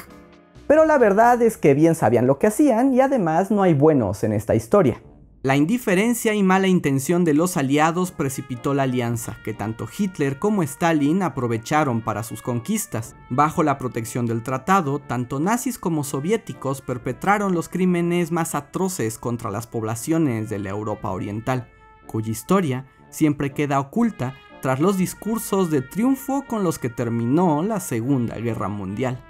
Pero 0.67 0.87
la 0.87 0.97
verdad 0.97 1.43
es 1.43 1.59
que 1.59 1.75
bien 1.75 1.95
sabían 1.95 2.27
lo 2.27 2.39
que 2.39 2.47
hacían 2.47 2.95
y 2.95 3.03
además 3.03 3.51
no 3.51 3.63
hay 3.63 3.75
buenos 3.75 4.25
en 4.25 4.33
esta 4.33 4.55
historia. 4.55 5.03
La 5.43 5.55
indiferencia 5.55 6.35
y 6.35 6.43
mala 6.43 6.67
intención 6.67 7.25
de 7.25 7.33
los 7.33 7.57
aliados 7.57 8.11
precipitó 8.11 8.75
la 8.75 8.83
alianza, 8.83 9.37
que 9.45 9.55
tanto 9.55 9.87
Hitler 9.97 10.41
como 10.41 10.65
Stalin 10.65 11.23
aprovecharon 11.23 12.01
para 12.01 12.25
sus 12.25 12.43
conquistas. 12.43 13.15
Bajo 13.31 13.63
la 13.63 13.79
protección 13.79 14.27
del 14.27 14.43
tratado, 14.43 14.99
tanto 14.99 15.39
nazis 15.39 15.79
como 15.79 16.03
soviéticos 16.03 16.81
perpetraron 16.81 17.55
los 17.55 17.69
crímenes 17.69 18.33
más 18.33 18.57
atroces 18.57 19.17
contra 19.17 19.53
las 19.53 19.69
poblaciones 19.69 20.51
de 20.51 20.59
la 20.59 20.71
Europa 20.71 21.13
Oriental, 21.13 21.69
cuya 22.09 22.33
historia 22.33 22.87
siempre 23.09 23.55
queda 23.55 23.79
oculta 23.79 24.35
tras 24.61 24.81
los 24.81 24.99
discursos 24.99 25.71
de 25.71 25.83
triunfo 25.83 26.47
con 26.49 26.65
los 26.65 26.81
que 26.81 26.89
terminó 26.89 27.63
la 27.63 27.79
Segunda 27.79 28.37
Guerra 28.39 28.67
Mundial. 28.67 29.23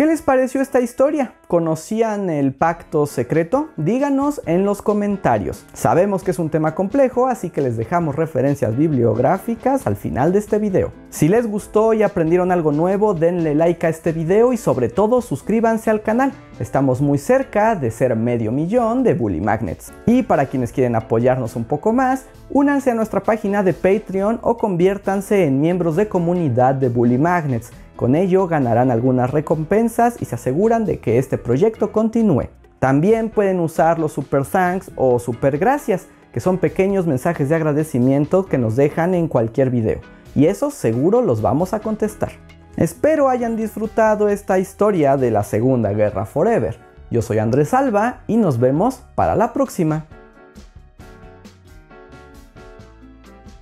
¿Qué 0.00 0.06
les 0.06 0.22
pareció 0.22 0.62
esta 0.62 0.80
historia? 0.80 1.34
¿Conocían 1.46 2.30
el 2.30 2.54
pacto 2.54 3.04
secreto? 3.04 3.68
Díganos 3.76 4.40
en 4.46 4.64
los 4.64 4.80
comentarios. 4.80 5.66
Sabemos 5.74 6.22
que 6.22 6.30
es 6.30 6.38
un 6.38 6.48
tema 6.48 6.74
complejo, 6.74 7.26
así 7.26 7.50
que 7.50 7.60
les 7.60 7.76
dejamos 7.76 8.16
referencias 8.16 8.74
bibliográficas 8.78 9.86
al 9.86 9.96
final 9.96 10.32
de 10.32 10.38
este 10.38 10.58
video. 10.58 10.90
Si 11.10 11.28
les 11.28 11.46
gustó 11.46 11.92
y 11.92 12.02
aprendieron 12.02 12.50
algo 12.50 12.72
nuevo, 12.72 13.12
denle 13.12 13.54
like 13.54 13.86
a 13.86 13.90
este 13.90 14.12
video 14.12 14.54
y 14.54 14.56
sobre 14.56 14.88
todo 14.88 15.20
suscríbanse 15.20 15.90
al 15.90 16.00
canal. 16.00 16.32
Estamos 16.60 17.00
muy 17.00 17.16
cerca 17.16 17.74
de 17.74 17.90
ser 17.90 18.14
medio 18.14 18.52
millón 18.52 19.02
de 19.02 19.14
Bully 19.14 19.40
Magnets. 19.40 19.94
Y 20.04 20.22
para 20.22 20.44
quienes 20.44 20.72
quieren 20.72 20.94
apoyarnos 20.94 21.56
un 21.56 21.64
poco 21.64 21.94
más, 21.94 22.26
únanse 22.50 22.90
a 22.90 22.94
nuestra 22.94 23.22
página 23.22 23.62
de 23.62 23.72
Patreon 23.72 24.40
o 24.42 24.58
conviértanse 24.58 25.46
en 25.46 25.58
miembros 25.58 25.96
de 25.96 26.08
comunidad 26.08 26.74
de 26.74 26.90
Bully 26.90 27.16
Magnets. 27.16 27.70
Con 27.96 28.14
ello 28.14 28.46
ganarán 28.46 28.90
algunas 28.90 29.30
recompensas 29.30 30.20
y 30.20 30.26
se 30.26 30.34
aseguran 30.34 30.84
de 30.84 30.98
que 30.98 31.16
este 31.16 31.38
proyecto 31.38 31.92
continúe. 31.92 32.50
También 32.78 33.30
pueden 33.30 33.58
usar 33.58 33.98
los 33.98 34.12
super 34.12 34.44
thanks 34.44 34.90
o 34.96 35.18
super 35.18 35.56
gracias, 35.56 36.08
que 36.30 36.40
son 36.40 36.58
pequeños 36.58 37.06
mensajes 37.06 37.48
de 37.48 37.54
agradecimiento 37.54 38.44
que 38.44 38.58
nos 38.58 38.76
dejan 38.76 39.14
en 39.14 39.28
cualquier 39.28 39.70
video. 39.70 40.00
Y 40.34 40.44
esos 40.44 40.74
seguro 40.74 41.22
los 41.22 41.40
vamos 41.40 41.72
a 41.72 41.80
contestar. 41.80 42.32
Espero 42.80 43.28
hayan 43.28 43.56
disfrutado 43.56 44.30
esta 44.30 44.58
historia 44.58 45.18
de 45.18 45.30
la 45.30 45.44
Segunda 45.44 45.92
Guerra 45.92 46.24
Forever. 46.24 46.78
Yo 47.10 47.20
soy 47.20 47.36
Andrés 47.36 47.74
Alba 47.74 48.22
y 48.26 48.38
nos 48.38 48.58
vemos 48.58 49.02
para 49.14 49.36
la 49.36 49.52
próxima. 49.52 50.06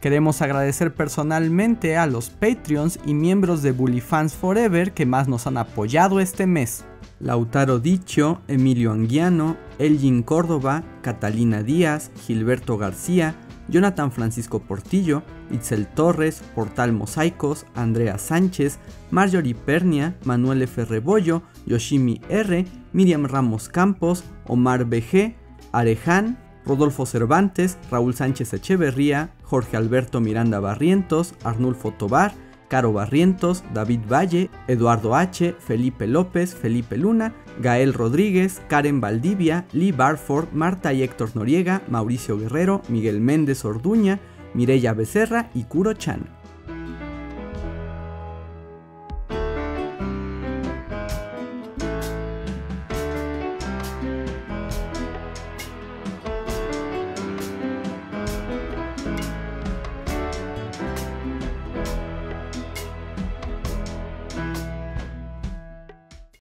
Queremos 0.00 0.40
agradecer 0.40 0.94
personalmente 0.94 1.96
a 1.96 2.06
los 2.06 2.30
Patreons 2.30 3.00
y 3.04 3.14
miembros 3.14 3.60
de 3.62 3.72
Bully 3.72 4.00
Fans 4.00 4.34
Forever 4.34 4.92
que 4.92 5.04
más 5.04 5.26
nos 5.26 5.48
han 5.48 5.56
apoyado 5.56 6.20
este 6.20 6.46
mes. 6.46 6.84
Lautaro 7.18 7.80
Dicho, 7.80 8.40
Emilio 8.46 8.92
Anguiano, 8.92 9.56
Elgin 9.80 10.22
Córdoba, 10.22 10.84
Catalina 11.02 11.64
Díaz, 11.64 12.12
Gilberto 12.24 12.78
García, 12.78 13.34
Jonathan 13.68 14.10
Francisco 14.10 14.60
Portillo, 14.60 15.22
Itzel 15.50 15.86
Torres, 15.86 16.42
Portal 16.54 16.92
Mosaicos, 16.92 17.66
Andrea 17.74 18.18
Sánchez, 18.18 18.78
Marjorie 19.10 19.54
Pernia, 19.54 20.16
Manuel 20.24 20.62
F. 20.62 20.84
Rebollo, 20.84 21.42
Yoshimi 21.66 22.20
R, 22.28 22.64
Miriam 22.92 23.26
Ramos 23.26 23.68
Campos, 23.68 24.24
Omar 24.46 24.86
BG, 24.86 25.36
Areján, 25.72 26.38
Rodolfo 26.64 27.06
Cervantes, 27.06 27.78
Raúl 27.90 28.14
Sánchez 28.14 28.52
Echeverría, 28.52 29.30
Jorge 29.42 29.76
Alberto 29.76 30.20
Miranda 30.20 30.60
Barrientos, 30.60 31.34
Arnulfo 31.44 31.92
Tobar, 31.92 32.34
Caro 32.68 32.92
Barrientos, 32.92 33.64
David 33.72 34.00
Valle, 34.10 34.50
Eduardo 34.68 35.14
H., 35.14 35.54
Felipe 35.58 36.06
López, 36.06 36.54
Felipe 36.54 36.96
Luna, 36.96 37.34
Gael 37.60 37.94
Rodríguez, 37.94 38.62
Karen 38.68 39.00
Valdivia, 39.00 39.66
Lee 39.72 39.92
Barford, 39.92 40.52
Marta 40.52 40.92
y 40.92 41.02
Héctor 41.02 41.34
Noriega, 41.34 41.82
Mauricio 41.88 42.38
Guerrero, 42.38 42.82
Miguel 42.88 43.20
Méndez 43.20 43.64
Orduña, 43.64 44.20
Mireya 44.54 44.92
Becerra 44.92 45.50
y 45.54 45.64
Kuro 45.64 45.94
Chan. 45.94 46.37